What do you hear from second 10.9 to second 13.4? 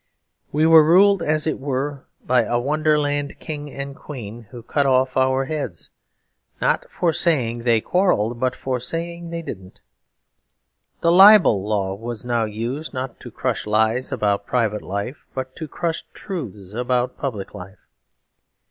The libel law was now used, not to